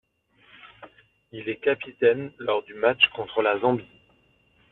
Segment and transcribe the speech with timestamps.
[1.31, 3.85] Il est capitaine lors du match contre la Zambie.